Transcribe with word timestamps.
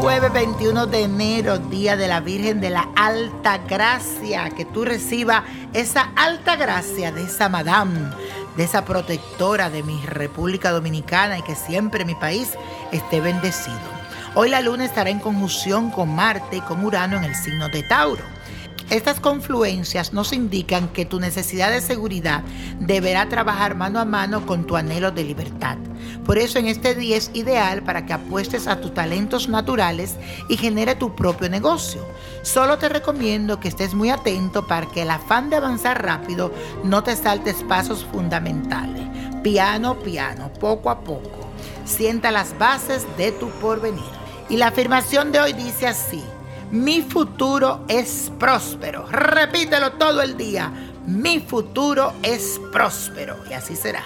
jueves 0.00 0.32
21 0.32 0.86
de 0.86 1.02
enero, 1.02 1.58
día 1.58 1.96
de 1.96 2.06
la 2.06 2.20
Virgen 2.20 2.60
de 2.60 2.70
la 2.70 2.88
Alta 2.94 3.58
Gracia, 3.58 4.50
que 4.50 4.64
tú 4.64 4.84
recibas 4.84 5.42
esa 5.72 6.12
alta 6.14 6.54
gracia 6.56 7.10
de 7.10 7.24
esa 7.24 7.48
madame, 7.48 8.10
de 8.56 8.64
esa 8.64 8.84
protectora 8.84 9.70
de 9.70 9.82
mi 9.82 10.00
República 10.02 10.70
Dominicana 10.70 11.38
y 11.38 11.42
que 11.42 11.56
siempre 11.56 12.04
mi 12.04 12.14
país 12.14 12.50
esté 12.92 13.20
bendecido. 13.20 13.78
Hoy 14.34 14.50
la 14.50 14.60
luna 14.60 14.84
estará 14.84 15.10
en 15.10 15.18
conjunción 15.18 15.90
con 15.90 16.14
Marte 16.14 16.58
y 16.58 16.60
con 16.60 16.84
Urano 16.84 17.16
en 17.16 17.24
el 17.24 17.34
signo 17.34 17.68
de 17.68 17.82
Tauro. 17.82 18.24
Estas 18.92 19.20
confluencias 19.20 20.12
nos 20.12 20.34
indican 20.34 20.88
que 20.88 21.06
tu 21.06 21.18
necesidad 21.18 21.70
de 21.70 21.80
seguridad 21.80 22.42
deberá 22.78 23.26
trabajar 23.26 23.74
mano 23.74 23.98
a 23.98 24.04
mano 24.04 24.44
con 24.44 24.66
tu 24.66 24.76
anhelo 24.76 25.10
de 25.10 25.24
libertad. 25.24 25.78
Por 26.26 26.36
eso 26.36 26.58
en 26.58 26.66
este 26.66 26.94
día 26.94 27.16
es 27.16 27.30
ideal 27.32 27.82
para 27.82 28.04
que 28.04 28.12
apuestes 28.12 28.66
a 28.66 28.82
tus 28.82 28.92
talentos 28.92 29.48
naturales 29.48 30.16
y 30.50 30.58
genere 30.58 30.94
tu 30.94 31.16
propio 31.16 31.48
negocio. 31.48 32.06
Solo 32.42 32.76
te 32.76 32.90
recomiendo 32.90 33.60
que 33.60 33.68
estés 33.68 33.94
muy 33.94 34.10
atento 34.10 34.66
para 34.66 34.84
que 34.84 35.00
el 35.00 35.10
afán 35.10 35.48
de 35.48 35.56
avanzar 35.56 36.02
rápido 36.02 36.52
no 36.84 37.02
te 37.02 37.16
saltes 37.16 37.64
pasos 37.66 38.04
fundamentales. 38.12 39.08
Piano, 39.42 40.00
piano, 40.00 40.52
poco 40.60 40.90
a 40.90 41.00
poco. 41.00 41.48
Sienta 41.86 42.30
las 42.30 42.58
bases 42.58 43.06
de 43.16 43.32
tu 43.32 43.48
porvenir. 43.52 44.04
Y 44.50 44.58
la 44.58 44.66
afirmación 44.66 45.32
de 45.32 45.40
hoy 45.40 45.54
dice 45.54 45.86
así. 45.86 46.22
Mi 46.72 47.02
futuro 47.02 47.84
es 47.86 48.32
próspero. 48.38 49.06
Repítelo 49.10 49.92
todo 49.92 50.22
el 50.22 50.38
día. 50.38 50.72
Mi 51.06 51.38
futuro 51.38 52.14
es 52.22 52.58
próspero. 52.72 53.36
Y 53.50 53.52
así 53.52 53.76
será. 53.76 54.02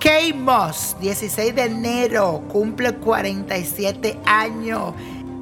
Kay 0.00 0.32
Moss, 0.32 0.96
16 1.02 1.54
de 1.54 1.64
enero, 1.64 2.44
cumple 2.48 2.94
47 2.94 4.20
años. 4.24 4.94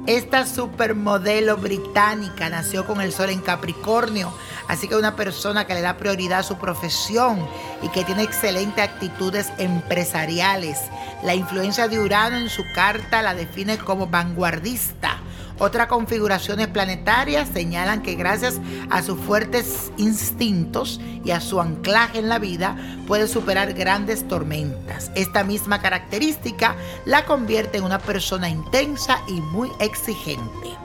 Esta 0.07 0.45
supermodelo 0.45 1.55
británica 1.55 2.49
nació 2.49 2.85
con 2.85 2.99
el 2.99 3.13
sol 3.13 3.29
en 3.29 3.39
Capricornio, 3.39 4.33
así 4.67 4.89
que 4.89 4.95
una 4.95 5.15
persona 5.15 5.67
que 5.67 5.73
le 5.73 5.81
da 5.81 5.95
prioridad 5.95 6.39
a 6.39 6.43
su 6.43 6.57
profesión 6.57 7.47
y 7.81 7.87
que 7.89 8.03
tiene 8.03 8.23
excelentes 8.23 8.83
actitudes 8.83 9.53
empresariales. 9.57 10.79
La 11.23 11.33
influencia 11.33 11.87
de 11.87 11.99
Urano 11.99 12.35
en 12.37 12.49
su 12.49 12.63
carta 12.75 13.21
la 13.21 13.35
define 13.35 13.77
como 13.77 14.07
vanguardista 14.07 15.21
otras 15.59 15.87
configuraciones 15.87 16.67
planetarias 16.67 17.49
señalan 17.49 18.01
que 18.01 18.15
gracias 18.15 18.59
a 18.89 19.01
sus 19.01 19.19
fuertes 19.19 19.91
instintos 19.97 20.99
y 21.23 21.31
a 21.31 21.41
su 21.41 21.59
anclaje 21.59 22.19
en 22.19 22.29
la 22.29 22.39
vida 22.39 22.77
puede 23.07 23.27
superar 23.27 23.73
grandes 23.73 24.27
tormentas. 24.27 25.11
Esta 25.15 25.43
misma 25.43 25.81
característica 25.81 26.75
la 27.05 27.25
convierte 27.25 27.77
en 27.79 27.83
una 27.83 27.99
persona 27.99 28.49
intensa 28.49 29.21
y 29.27 29.41
muy 29.41 29.71
exigente. 29.79 30.77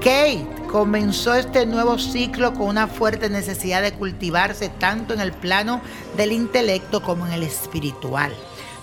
Kate 0.00 0.46
comenzó 0.70 1.34
este 1.34 1.64
nuevo 1.66 1.98
ciclo 1.98 2.52
con 2.52 2.68
una 2.68 2.86
fuerte 2.86 3.30
necesidad 3.30 3.82
de 3.82 3.94
cultivarse 3.94 4.68
tanto 4.68 5.14
en 5.14 5.20
el 5.20 5.32
plano 5.32 5.80
del 6.16 6.32
intelecto 6.32 7.02
como 7.02 7.26
en 7.26 7.32
el 7.32 7.42
espiritual. 7.42 8.32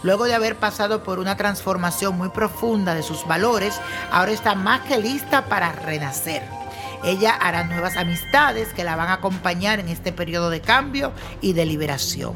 Luego 0.04 0.26
de 0.26 0.36
haber 0.36 0.58
pasado 0.58 1.02
por 1.02 1.20
una 1.20 1.38
transformación 1.38 2.18
muy 2.18 2.30
profunda 2.30 2.94
de 2.94 3.04
sus 3.04 3.26
valores, 3.26 3.80
ahora 4.12 4.32
está 4.32 4.54
más 4.54 4.82
que 4.82 4.98
lista 4.98 5.46
para 5.46 5.72
renacer. 5.72 6.44
Ella 7.06 7.36
hará 7.36 7.64
nuevas 7.64 7.98
amistades 7.98 8.74
que 8.74 8.84
la 8.84 8.96
van 8.96 9.10
a 9.10 9.14
acompañar 9.14 9.80
en 9.80 9.90
este 9.90 10.12
periodo 10.12 10.50
de 10.50 10.62
cambio 10.62 11.14
y 11.42 11.54
de 11.54 11.66
liberación. 11.66 12.34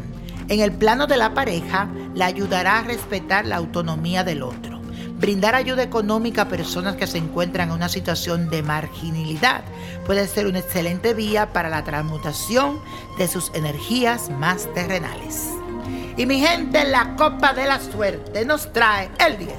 En 0.47 0.61
el 0.61 0.71
plano 0.71 1.07
de 1.07 1.17
la 1.17 1.33
pareja, 1.33 1.89
la 2.15 2.25
ayudará 2.25 2.79
a 2.79 2.83
respetar 2.83 3.45
la 3.45 3.57
autonomía 3.57 4.23
del 4.23 4.43
otro. 4.43 4.81
Brindar 5.19 5.55
ayuda 5.55 5.83
económica 5.83 6.43
a 6.43 6.47
personas 6.47 6.95
que 6.95 7.07
se 7.07 7.17
encuentran 7.17 7.69
en 7.69 7.75
una 7.75 7.89
situación 7.89 8.49
de 8.49 8.61
marginalidad 8.61 9.63
puede 10.05 10.27
ser 10.27 10.47
una 10.47 10.59
excelente 10.59 11.13
vía 11.13 11.51
para 11.51 11.69
la 11.69 11.83
transmutación 11.83 12.79
de 13.17 13.27
sus 13.27 13.51
energías 13.55 14.29
más 14.29 14.71
terrenales. 14.73 15.49
Y 16.17 16.25
mi 16.25 16.39
gente, 16.39 16.83
la 16.83 17.15
copa 17.15 17.53
de 17.53 17.67
la 17.67 17.79
suerte 17.79 18.43
nos 18.43 18.73
trae 18.73 19.11
el 19.19 19.37
10, 19.37 19.53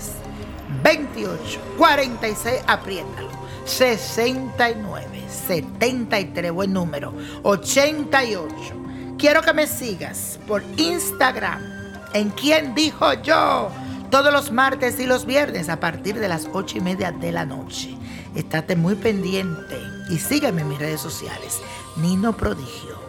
28, 0.82 1.60
46, 1.78 2.62
apriétalo, 2.66 3.30
69, 3.64 5.22
73, 5.46 6.50
buen 6.50 6.72
número, 6.72 7.14
88. 7.44 8.54
Quiero 9.16 9.42
que 9.42 9.52
me 9.52 9.68
sigas 9.68 10.40
por 10.48 10.64
Instagram, 10.76 11.62
en 12.12 12.30
quien 12.30 12.74
dijo 12.74 13.12
yo, 13.22 13.70
todos 14.10 14.32
los 14.32 14.50
martes 14.50 14.98
y 14.98 15.06
los 15.06 15.26
viernes 15.26 15.68
a 15.68 15.78
partir 15.78 16.18
de 16.18 16.26
las 16.26 16.48
8 16.52 16.78
y 16.78 16.80
media 16.80 17.12
de 17.12 17.30
la 17.30 17.44
noche. 17.44 17.96
Estate 18.34 18.74
muy 18.74 18.96
pendiente 18.96 19.78
y 20.10 20.18
sígueme 20.18 20.62
en 20.62 20.70
mis 20.70 20.78
redes 20.80 21.00
sociales, 21.00 21.60
Nino 21.96 22.36
Prodigio 22.36 23.08